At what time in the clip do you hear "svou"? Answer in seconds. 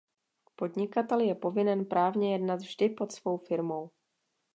3.11-3.37